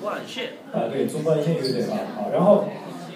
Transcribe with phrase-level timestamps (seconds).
[0.00, 0.52] 贯线。
[0.72, 2.64] 啊，对，纵贯线乐队啊，好，然后，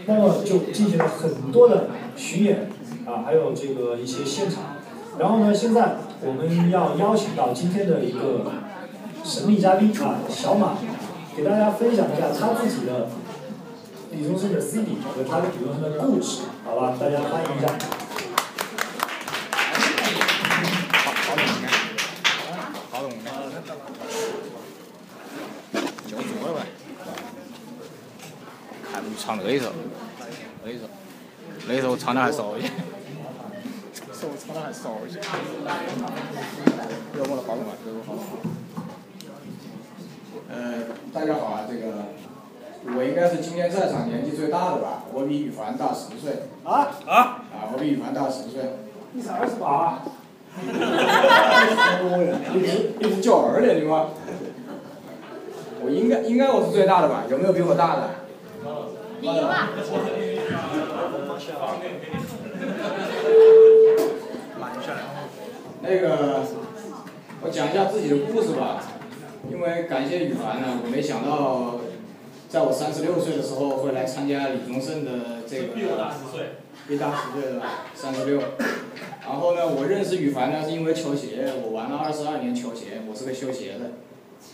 [0.06, 2.70] 那么就进行了很多的巡演
[3.06, 4.76] 啊，还有这个一些现场，
[5.18, 8.52] 然后呢，现在我们要邀请到今天的一个
[9.24, 10.78] 神秘嘉宾啊，小马，
[11.36, 13.08] 给大家分享一下他自己的
[14.10, 16.94] 李宗盛的 CD 和他的李宗盛的故事，好吧？
[16.98, 17.68] 大家欢迎一下。
[22.90, 23.30] 好懂的，
[26.06, 26.58] 就做了呗。
[29.48, 29.72] 看不唱那一首，
[30.62, 30.84] 那一首，
[31.68, 32.68] 那一首唱的还少一些，
[34.12, 35.18] 手唱的还少一些。
[37.16, 38.22] 有我的好懂啊，有我好懂。
[40.50, 40.84] 呃，
[41.14, 42.04] 大家好啊，这个
[42.94, 46.42] 我应该是今天在场年纪最大的吧，我比羽凡大十岁。
[46.64, 47.16] 啊啊！
[47.50, 48.76] 啊，我比羽凡大十岁。
[49.12, 50.02] 你才二十八？
[52.54, 54.08] 一直一直叫儿的你吗？
[55.80, 57.24] 我应该应该我是最大的吧？
[57.30, 58.10] 有没有比我大的？
[59.20, 59.68] 你有啊？
[65.82, 66.44] 那个，
[67.42, 68.82] 我讲一下自己的故事吧，
[69.50, 71.80] 因为感谢羽凡呢，我没想到，
[72.48, 75.74] 在我三十六岁的时候会来参加李宗盛的这个。
[75.74, 76.56] 比我大十岁。
[76.86, 77.62] 比大十岁的，
[77.94, 78.40] 三十六。
[79.26, 83.90] 然后呢，我认识羽凡呢是因为球鞋，我玩了二十二年球鞋，我是个修鞋的。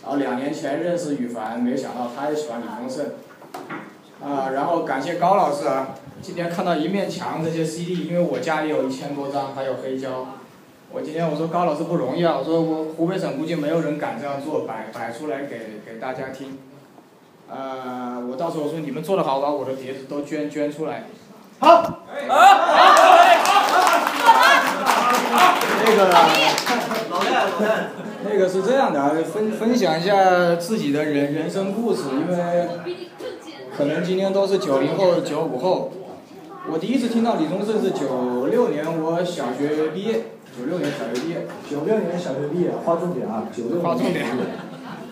[0.03, 3.13] 然后两年前认识羽凡，没想到他也喜欢李宗盛。
[4.25, 10.25] 啊，然后感谢高老师啊，今天看到一面墙这些 CD，因为我家里有一千多张，还有黑胶。
[10.91, 16.57] 我今天我说高老师不容易啊，我说我湖北省估计没有人敢这样做，摆摆出来给给大家听。
[17.47, 21.03] 呃，我到时候说你们做的好，把我的碟子都捐捐出来。
[21.59, 21.67] 好。
[21.67, 21.93] 好
[25.85, 26.09] 那个，
[28.23, 32.67] 那个是这样的啊，分分享一下自己的人人生故事，因为
[33.77, 35.91] 可能今天都是九零后、九五后。
[36.71, 40.13] 我第一次听到李宗盛是九六年，我小学毕业，
[40.57, 41.45] 九六年小学毕业。
[41.69, 43.83] 九六年小学毕业，划重点啊，九六年。
[43.83, 44.25] 划重点。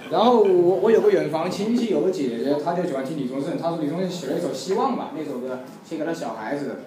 [0.10, 3.58] 然后我我有个远房亲戚，有个姐姐，她就喜欢听李宗盛。
[3.58, 6.78] 她说李宗盛写了一首《希望》吧，那首歌写给了小孩子。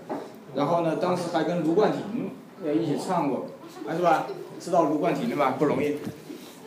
[0.54, 2.31] 然后呢，当时还跟卢冠廷
[2.64, 3.47] 也一起唱过，
[3.94, 4.26] 是吧？
[4.58, 5.56] 知道卢冠廷的吧？
[5.58, 5.97] 不容易。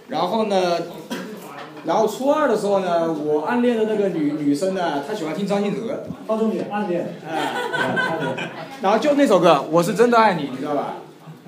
[0.09, 0.77] 然后呢，
[1.85, 6.03] 然后初二的时候呢，我暗恋的那个女女生呢，她喜欢听张信哲。
[6.27, 7.15] 划重点，暗恋。
[7.27, 7.53] 哎。
[8.81, 10.95] 然后就那首歌《我是真的爱你》，你知道吧？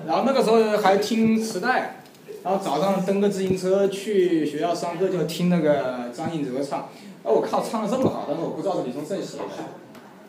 [0.06, 1.98] 然后那个时候还听磁带。
[2.42, 6.88] 然后早上蹬个自行车去学校上课，就听那个张信哲唱。
[7.22, 9.44] 哎，我靠，唱的这么好，但是我不知道是李宗盛写的。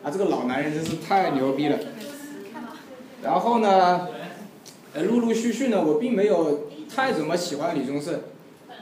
[0.03, 1.77] 啊，这个老男人真是太牛逼了。
[3.23, 4.09] 然后呢，
[4.93, 8.19] 呃，陆陆续续呢，我并没有太怎么喜欢李宗盛。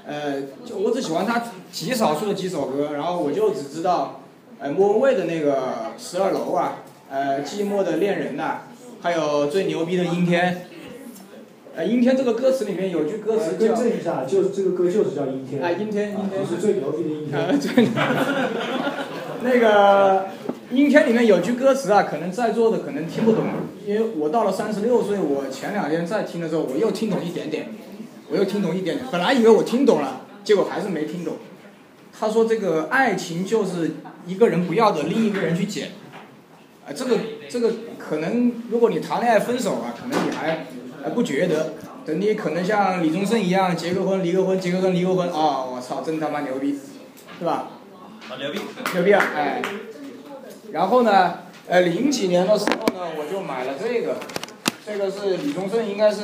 [0.07, 4.21] 呃，就我只喜欢他极少数的几首歌，然后我就只知道，
[4.59, 5.53] 呃，莫文蔚的那个
[5.97, 6.79] 《十二楼》啊，
[7.09, 8.61] 呃，《寂寞的恋人》呐，
[9.01, 10.55] 还有最牛逼的《阴天》。
[11.73, 13.73] 呃，阴天这个歌词里面有句歌词叫。
[13.73, 15.61] 更正一下，就这个歌就是叫阴天。
[15.63, 16.45] 哎，阴天，阴天。
[16.45, 17.39] 是最牛逼的阴天。
[17.39, 17.87] 啊，最。
[19.43, 20.25] 那个
[20.71, 23.45] 阴天里面有句歌词啊，可能在座的可能听不懂，
[23.87, 27.69] 因为我到了三十六岁，我前两天再听的时候，我又听懂一点点，
[28.31, 29.07] 我又听懂一点点。
[29.11, 31.35] 本来以为我听懂了，结果还是没听懂。
[32.17, 33.91] 他说这个爱情就是
[34.25, 35.89] 一个人不要的，另一个人去捡。
[36.87, 37.17] 啊，这个
[37.49, 40.65] 这个可能，如果你谈恋爱分手啊，可能你还。
[41.03, 41.73] 还不觉得，
[42.05, 45.65] 等你可能像李宗盛一样结个婚、离个婚、结个婚、离个婚啊！
[45.65, 46.77] 我操，真他妈牛逼，
[47.39, 47.69] 是吧？
[48.29, 48.59] 好牛逼！
[48.93, 49.25] 牛逼啊！
[49.35, 49.63] 哎，
[50.71, 54.17] 然后呢，呃，零几年的时候呢，我就买了这个，
[54.85, 56.21] 这个是李宗盛应该是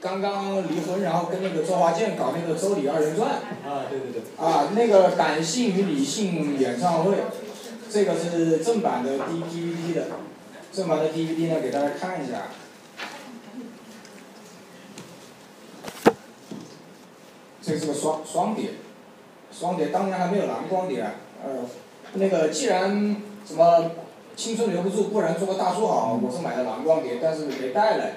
[0.00, 3.28] 刚刚离婚，然后跟那个周华健搞那个《周李二人转》。
[3.68, 4.22] 啊，对对对。
[4.44, 7.16] 啊，那个感性与理性演唱会，
[7.90, 10.06] 这个是正版的 D DVD 的，
[10.72, 12.48] 正版的 DVD 呢，给大家看一下。
[17.62, 18.70] 这是个双双碟，
[19.52, 21.04] 双碟当年还没有蓝光碟，
[21.44, 21.50] 呃，
[22.14, 23.16] 那个既然
[23.46, 23.92] 什么
[24.34, 28.14] 青春留不住，不然做个大叔好，我是买的蓝光碟，但是没带来。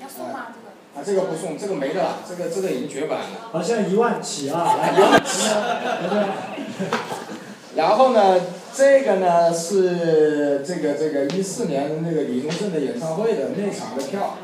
[0.00, 0.63] 要送吗这个？
[0.94, 3.50] 啊，这个不送，这个没了，这个这个已经绝版了。
[3.50, 5.50] 好，现在一万起啊，来 一万起。
[7.74, 8.40] 然后呢，
[8.72, 14.38] 这个呢是这个这个一四年的那个李宗盛的演唱会的那场的票。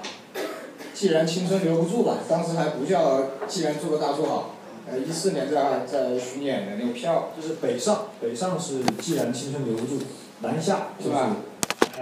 [0.93, 4.57] 既然青春留不住吧，当时还不叫既然做个大叔好，
[4.91, 7.31] 呃，一四年在在巡演的那个票。
[7.41, 10.03] 就是北上，北上是既然青春留不住，
[10.41, 11.37] 南下是吧？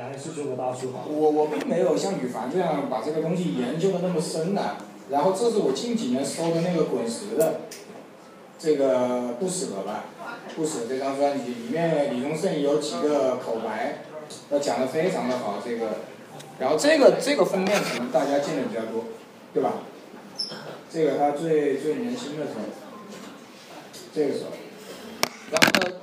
[0.02, 1.06] 还是做个大叔好。
[1.08, 4.76] 我我并没有像羽凡这样把这个东西研究的那么深呐。
[5.10, 7.60] 然后这是我近几年收的那个滚石的，
[8.58, 10.04] 这个不舍吧，
[10.54, 14.02] 不舍这张专辑里面李宗盛有几个口白，
[14.50, 15.86] 呃讲的非常的好，这个，
[16.58, 19.04] 然后这个这个封面可能大家见的比较多，
[19.54, 19.76] 对吧？
[20.90, 22.60] 这个他最最年轻的时候，
[24.14, 24.50] 这个时候，
[25.52, 25.96] 然后呢，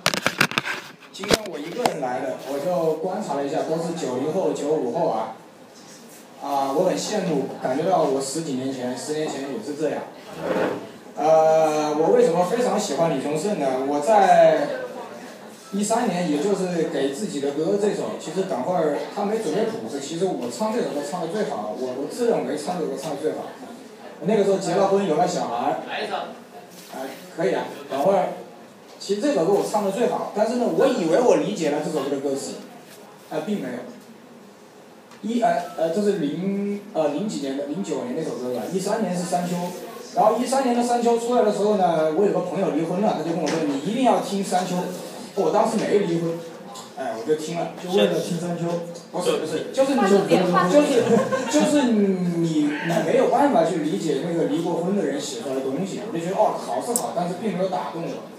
[1.15, 5.39] 今天我一个人来的，我就观察了一下，都是九零后、九五后啊，
[6.43, 10.03] 啊，我很羡慕，感觉到我十几年前、十年前也是这样。
[11.15, 13.87] 呃，我为什么非常喜欢李宗盛呢？
[13.87, 14.67] 我在
[15.71, 23.55] 一三年，也就是给自己的歌这首，其实等会儿他没准备谱子，其实我唱这首歌唱的最好，我我自认为唱这首歌唱的最好。
[24.27, 25.79] 那个时候结了婚，有了小孩，
[26.91, 27.07] 啊，
[27.37, 28.27] 可以啊，等会儿，
[29.05, 32.53] 其实这首歌我唱的最好，但是呢，我以为我理解了这首歌的歌词，
[33.29, 33.77] 啊，并没有。
[35.21, 39.55] 一呃呃，这是零呃零几年的，零九年那首歌吧，一三年是山丘。
[40.15, 44.75] 然后一三年的山丘出来的时候呢，我有个朋友离婚了，他就跟我说：“你一定要听山丘。”
[45.37, 46.39] 我当时没离婚，
[46.97, 48.65] 哎，我就听了，就为了听山丘。
[49.11, 51.05] 不是不是，就是你就是
[51.51, 52.69] 就是你你
[53.05, 58.33] 没有办法去理解那个离过婚的人写出来的东西，我就觉得哦好是好，但是并没有打动我。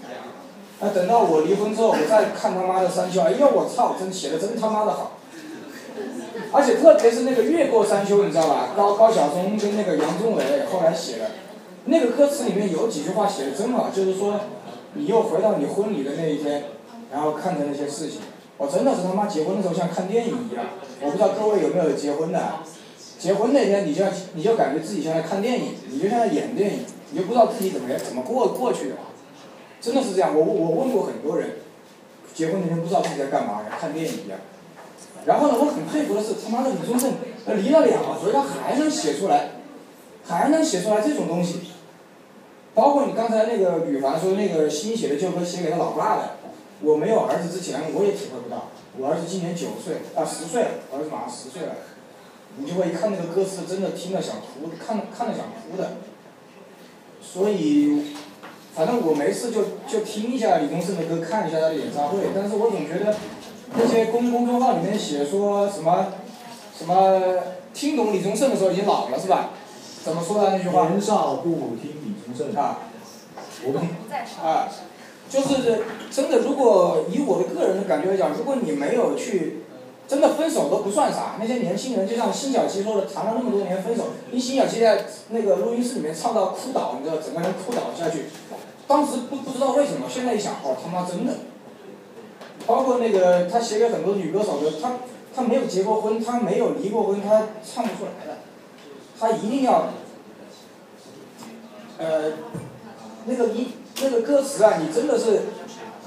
[0.79, 5.13] 那等到我离婚之后，我再看他妈的山丘，哎呦我操，真写的真他妈的好。
[6.51, 8.69] 而且特别是那个越过山丘，你知道吧？
[8.77, 11.31] 高高晓松跟那个杨宗纬后来写的。
[11.85, 14.39] 那个歌词里面有几句话写的真好，就是说，
[14.93, 16.65] 你又回到你婚礼的那一天，
[17.11, 18.21] 然后看着那些事情，
[18.57, 20.65] 我真的是他妈结婚的时候像看电影一样。
[21.01, 22.39] 我不知道各位有没有结婚的，
[23.17, 24.03] 结婚那天你就
[24.35, 26.79] 你就感觉自己像在看电影，你就像在演电影，
[27.11, 28.95] 你就不知道自己怎么怎么过过去的，
[29.79, 30.35] 真的是这样。
[30.35, 31.51] 我我问过很多人，
[32.33, 34.39] 结婚那天不知道自己在干嘛，看电影一样。
[35.25, 37.13] 然后呢，我很佩服的是他妈的李宗盛，
[37.57, 39.51] 离了两回他还能写出来，
[40.25, 41.61] 还能写出来这种东西。
[42.73, 46.35] 包括你刚才那个羽凡说那个新写的旧歌写给他老爸的，
[46.81, 48.69] 我没有儿子之前我也体会不到。
[48.97, 51.75] 我儿子今年九岁啊十岁了，儿子马上十岁了，
[52.57, 55.97] 你就会一看那个歌词，真的听了想哭，看看了想哭的。
[57.21, 58.15] 所以，
[58.77, 62.19] 反正我没事就就听一下李宗盛的歌，看一下他的演唱会。
[62.35, 63.15] 但是我总觉得
[63.73, 66.13] 那些公公众号里面写说什么
[66.77, 67.21] 什么
[67.73, 69.49] 听懂李宗盛的时候已经老了是吧？
[70.03, 70.89] 怎么说的那句话？
[70.89, 72.55] 年少不听李宗盛。
[72.55, 72.77] 啊，
[73.65, 73.89] 我不听。
[74.43, 74.69] 啊，
[75.27, 75.81] 就是
[76.11, 79.63] 真的，如果以我的个人的感觉来讲，如果你没有去，
[80.07, 81.35] 真的分手都不算啥。
[81.39, 88.25] 那些年轻人就像辛晓琪说的，谈了那么多年分手，你辛晓琪在那个录音室里面唱到哭倒，你知道，整个人哭倒下去。
[88.87, 91.33] 当时不不知道为什么，现在一想，哦他妈真的。
[92.65, 94.93] 包括那个他写给很多女歌手的，他
[95.35, 98.37] 他没有结过婚，他没有离过婚，他唱不出来的，
[99.19, 99.89] 他一定要。
[101.99, 102.33] 呃，
[103.25, 103.69] 那个一
[104.01, 105.41] 那个歌词啊，你真的是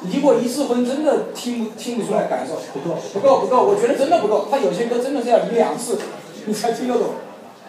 [0.03, 2.55] 离过一次婚，真的听不听不出来感受。
[2.73, 4.47] 不够，不够，不够，我觉得真的不够。
[4.49, 5.99] 他有些歌真的是要离两次，
[6.47, 7.09] 你才听得懂，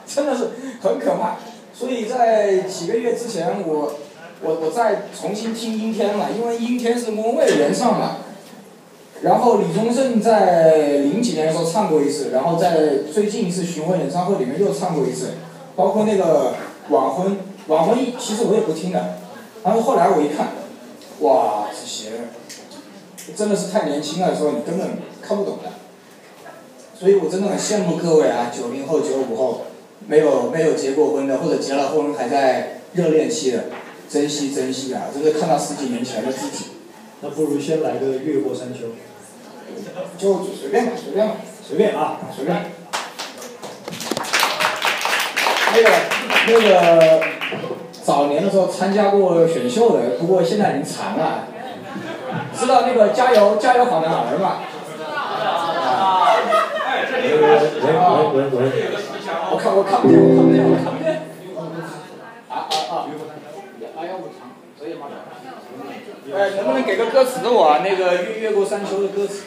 [0.05, 0.51] 真的是
[0.83, 1.37] 很可怕。
[1.73, 3.91] 所以在几个月之前，我
[4.43, 8.17] 我我再重新听阴天了，因为阴天是莫文蔚原唱嘛。
[9.21, 15.33] 然后李宗盛在零几年的时候唱过一次，然后在最近一次巡回演唱会里面又唱过一次，
[15.75, 16.55] 包括那个
[16.89, 17.37] 晚婚。
[17.67, 19.19] 晚婚其实我也不听的，
[19.63, 20.47] 然后后来我一看，
[21.19, 22.09] 哇，这些
[23.35, 25.69] 真的是太年轻了，说你根本看不懂的。
[26.99, 29.61] 所以我真的很羡慕各位啊，九零后、九五后，
[30.07, 33.65] 没有没有结过婚的，或者结了婚还在热恋期的，
[34.11, 35.03] 珍惜珍惜啊！
[35.13, 36.65] 这个看到十几年前的自己。
[37.21, 38.79] 那不如先来个越过山丘。
[40.17, 42.65] 就随便吧，随便吧，随便啊，随便。
[45.73, 45.89] 那个，
[46.47, 47.23] 那个。
[48.03, 51.47] 早年的时候参加过选秀的，不过现在已经残了。
[52.53, 54.57] 知道那个加油加油好男儿吗？
[57.13, 57.47] 喂喂
[58.33, 58.89] 喂喂喂！
[59.51, 61.07] 我看我看不见我看不见我看不见。
[62.49, 62.57] 啊啊
[62.89, 63.05] 啊！
[63.97, 64.49] 哎呀我操！
[64.79, 64.90] 这也
[66.33, 67.79] 哎，能不能给个歌词我？
[67.83, 69.43] 那个越越过山丘的歌词。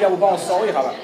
[0.00, 0.94] 要不帮我烧一下吧。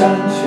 [0.00, 0.39] 山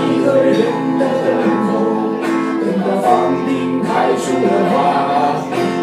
[0.00, 0.56] 一个人
[0.98, 1.28] 的等
[1.66, 1.70] 候，
[2.60, 3.10] 等到房
[3.46, 3.50] 顶
[3.82, 4.76] 开出了花，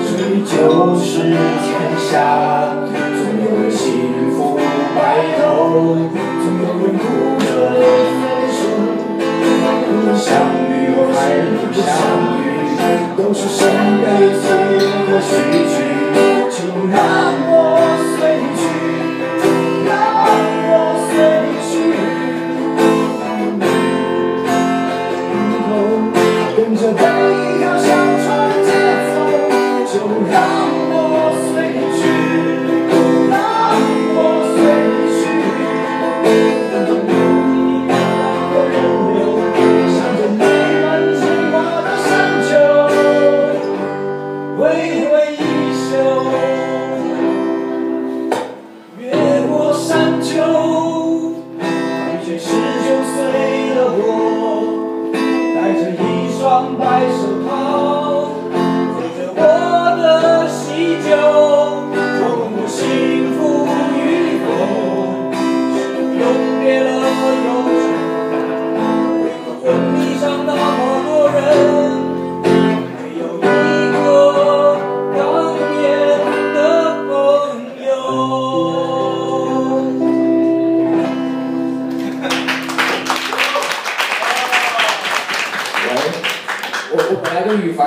[0.04, 2.59] 这里就是天下。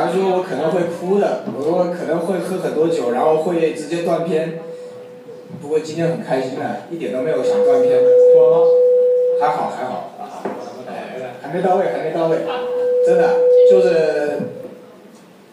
[0.02, 4.58] 本来跟羽凡说，我可能会哭的，我说我可能会喝很多酒，然后会直接断片。
[5.60, 8.00] 不过今天很开心的，一点都没有想断片。
[9.40, 10.10] 还好还好，
[10.88, 12.38] 哎还没到位还没到位，
[13.06, 13.34] 真的
[13.70, 14.38] 就是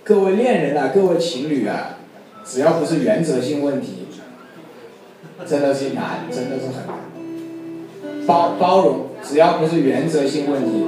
[0.03, 1.97] 各位恋人啊，各位情侣啊，
[2.43, 4.07] 只要不是原则性问题，
[5.45, 8.27] 真的是难，真的是很难。
[8.27, 10.85] 包包容，只要不是原则性问题。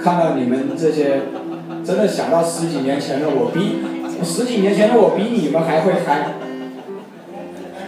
[0.00, 1.20] 看到你们这些，
[1.88, 3.78] 真的想到十几年前的我比，
[4.22, 6.34] 十几年前的我比你们还会嗨，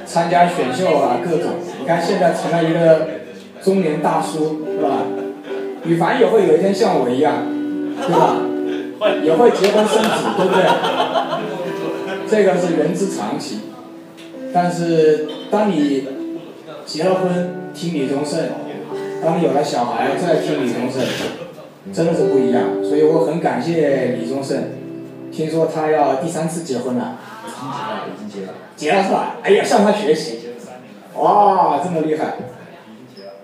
[0.07, 3.09] 参加选秀啊各种，你看现在成了一个
[3.63, 5.03] 中年大叔，是吧？
[5.85, 7.45] 羽凡也会有一天像我一样，
[8.01, 8.37] 对吧？
[9.23, 10.65] 也会结婚生子，对不对？
[12.27, 13.61] 这个是人之常情。
[14.55, 16.09] 但是当你
[16.87, 18.47] 结了婚，听李宗盛；
[19.23, 21.03] 当你有了小孩，再听李宗盛。
[21.93, 24.65] 真的是不一样，所以我很感谢李宗盛。
[25.33, 27.19] 听说他要第三次结婚了，
[28.07, 29.37] 已经结了，结了是吧？
[29.43, 30.41] 哎呀，向他学习。
[31.17, 32.35] 哇，这么厉害！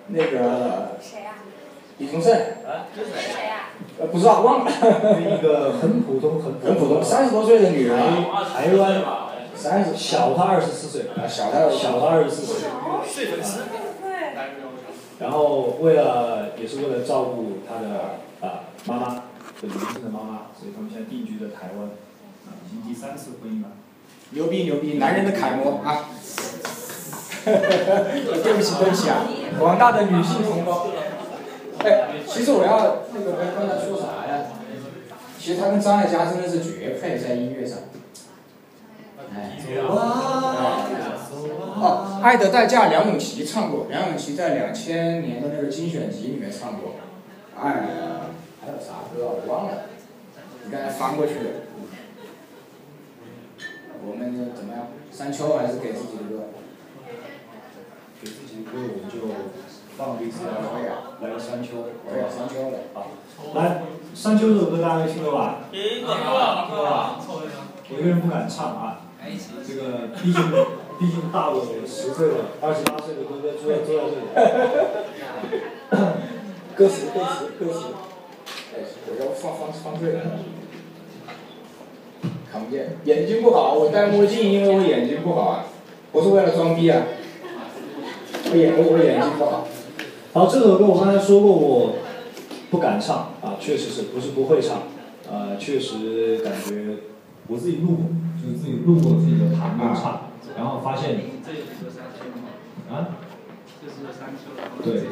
[0.09, 1.33] 那个谁呀？
[1.99, 3.71] 李宗盛，是谁呀？
[4.01, 4.71] 呃，不知道忘了。
[5.21, 9.03] 一个很普通很很普通，三十多岁的女人，台台湾
[9.55, 12.69] 三三十，小他二十四岁，啊，小他小他二十四岁。
[13.07, 13.61] 睡粉丝。
[15.19, 19.23] 然后为了也是为了照顾他的啊妈妈，
[19.61, 21.89] 就年轻的妈妈，所以他们现在定居在台湾，
[22.47, 23.69] 啊，已经第三次婚姻了。
[24.31, 26.11] 牛逼牛逼，男人的楷模啊！
[27.47, 29.25] 对不起对不起啊，
[29.59, 30.89] 广大的女性同胞。
[31.79, 34.45] 哎，其实我要那个跟刚才说啥呀？
[35.39, 37.79] 其实他跟张艾嘉真的是绝配，在音乐上。
[39.33, 39.57] 哎。
[41.79, 46.95] 哦，《爱的代价》梁咏琪唱过，梁咏琪在两千年的那个精选集里面唱过。
[47.61, 49.85] 哎呀，还有啥歌我忘了，
[50.65, 51.51] 你刚才翻过去了。
[54.05, 54.89] 我们怎么样？
[55.13, 56.45] 山丘还是给自己的歌？
[58.23, 59.29] 给自己的歌我们就
[59.97, 60.45] 放一次
[61.21, 62.79] 来个山丘，对，山丘的。
[62.95, 63.09] 好，
[63.55, 63.83] 来，
[64.15, 65.65] 山丘这首歌大家都听过吧？
[65.71, 66.25] 听过，听
[66.77, 66.79] 过。
[67.89, 69.01] 我一个人不敢唱啊，
[69.67, 70.43] 这个毕竟
[70.99, 74.25] 毕竟大我十岁的二十八岁的哥哥坐在坐在这里。
[76.75, 77.81] 歌词歌词歌词，
[79.09, 80.21] 我要放放放对了。
[82.51, 85.67] 看不见，眼睛不好，我戴墨镜，因为我眼睛不好啊，
[86.13, 87.03] 不是为了装逼啊。
[88.51, 89.67] 我眼我眼睛不好。
[90.33, 91.97] 好，这首歌我刚才说过，我
[92.71, 94.83] 不敢唱啊，确实是不是不会唱，
[95.31, 96.97] 呃，确实感觉
[97.49, 97.99] 我自己录，
[98.43, 100.26] 就是自己录过自己的弹跟唱，
[100.57, 101.17] 然后发现。
[102.91, 103.19] 啊？
[104.85, 105.03] 对。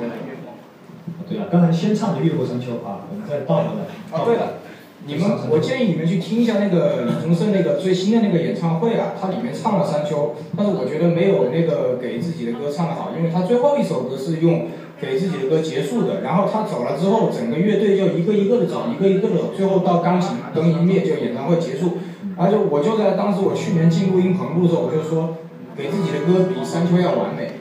[1.28, 3.84] 对啊，刚才先唱的《越过山丘》啊，我们再倒回来。
[4.12, 4.58] 啊，对了。
[5.06, 21.98] 你们，我建议你们去听一下那个李宗盛那个最新的那个演唱会啊，他里面唱了《山丘》，但是我觉得没有那个给自己的歌唱的好，因为他最后一首歌是用给自己的歌结束的，然后他走了之后，整个乐队就一个一个的走，一个一个的走，最后到钢琴灯一灭就演唱会结束，
[22.36, 25.36] 然后就我就在当时我去年进录音棚录的时候，我就说
[25.76, 27.60] 给自己的歌比《山丘》要完美，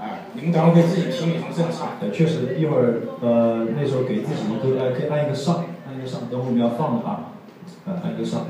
[0.00, 1.98] 哎，你们等会可以自己听李宗盛唱。
[1.98, 5.64] 对，确实一会儿呃那时候给自己的歌呃可以按一个上。
[5.88, 7.32] 按一个上，等会我们要放的啊，
[7.86, 8.46] 呃，按个上。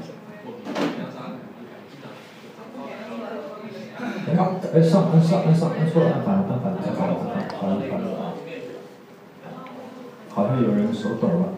[4.72, 7.14] 哎，上，按上，按上，按错了，按反了，按反了，按反了，
[7.60, 8.22] 反了，反了啊！
[10.28, 11.48] 好像有人手抖了，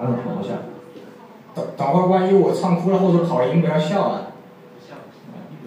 [0.00, 0.54] 按了好多下。
[1.54, 4.22] 等等会儿万一我唱哭了或者跑音，不要笑啊。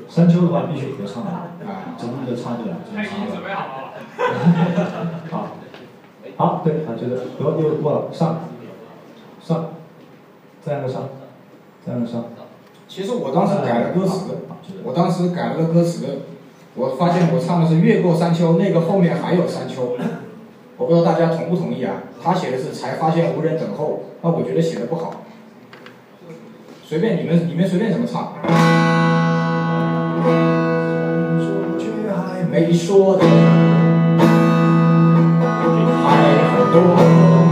[0.09, 1.51] 山丘的话必须合唱啊，
[1.97, 3.55] 真的唱不了，真的唱不了。
[5.31, 5.47] 好，
[6.37, 8.41] 好，对，好，就是得又过了，上。
[9.41, 9.71] 上，
[10.61, 11.09] 再按个上，
[11.85, 12.25] 再按个上。
[12.87, 14.37] 其实我当时改了歌词，
[14.83, 16.19] 我当时改了个歌词，
[16.75, 19.97] 我发现我唱的是越过山丘，那个后面还有山丘，
[20.77, 22.03] 我不知道大家同不同意啊？
[22.21, 25.23] 他写的是才发现无人等候，那我觉得写的不好。
[26.85, 28.33] 随便你们，你们随便怎么唱。
[32.51, 33.25] 没说的
[36.03, 36.07] 还
[36.53, 37.42] 很多。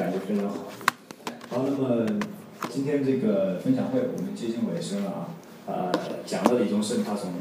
[0.00, 0.56] 感觉非常好。
[1.50, 2.06] 好，那么
[2.70, 5.28] 今天这个分享会我们接近尾声了啊，
[5.66, 5.92] 呃，
[6.24, 7.34] 讲了李宗盛他从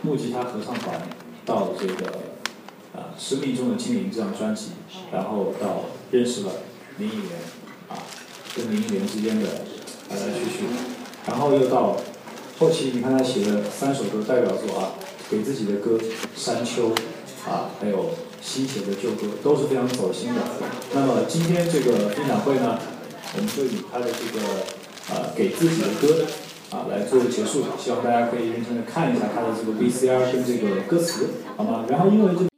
[0.00, 1.02] 木吉他合唱团
[1.44, 2.06] 到这个
[2.96, 4.70] 啊《生命中的精灵》这张专辑，
[5.12, 6.52] 然后到认识了
[6.96, 7.32] 林忆莲
[7.90, 8.00] 啊，
[8.56, 9.46] 跟林忆莲之间的
[10.08, 10.64] 来来去去，
[11.26, 11.94] 然后又到
[12.58, 14.92] 后期你看他写的三首歌代表作啊，
[15.30, 15.98] 给自己的歌
[16.34, 16.88] 《山丘》
[17.46, 20.40] 啊，还有新写的旧歌都是非常走心的。
[20.94, 22.78] 那么今天这个分享会呢，
[23.36, 24.46] 我们就以他的这个
[25.10, 26.26] 呃给自己的歌
[26.70, 31.84] 啊来做结束，希望大家可以认真的看一下他的这个 VCR 跟这个歌词，好吗？
[31.88, 32.48] 然后因为这。